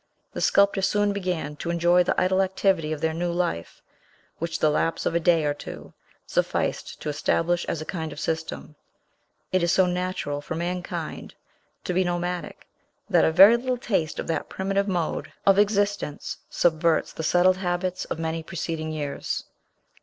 The 0.33 0.41
sculptor 0.41 0.81
soon 0.81 1.13
began 1.13 1.55
to 1.57 1.69
enjoy 1.69 2.01
the 2.01 2.19
idle 2.19 2.41
activity 2.41 2.91
of 2.91 3.01
their 3.01 3.13
new 3.13 3.31
life, 3.31 3.83
which 4.39 4.57
the 4.57 4.71
lapse 4.71 5.05
of 5.05 5.13
a 5.13 5.19
day 5.19 5.45
or 5.45 5.53
two 5.53 5.93
sufficed 6.25 6.99
to 7.01 7.09
establish 7.09 7.65
as 7.65 7.83
a 7.83 7.85
kind 7.85 8.11
of 8.11 8.19
system; 8.19 8.75
it 9.51 9.61
is 9.61 9.71
so 9.71 9.85
natural 9.85 10.41
for 10.41 10.55
mankind 10.55 11.35
to 11.83 11.93
be 11.93 12.03
nomadic, 12.03 12.65
that 13.11 13.25
a 13.25 13.31
very 13.31 13.57
little 13.57 13.77
taste 13.77 14.17
of 14.17 14.25
that 14.25 14.49
primitive 14.49 14.87
mode 14.87 15.31
of 15.45 15.59
existence 15.59 16.37
subverts 16.49 17.13
the 17.13 17.21
settled 17.21 17.57
habits 17.57 18.05
of 18.05 18.17
many 18.17 18.41
preceding 18.41 18.91
years. 18.91 19.43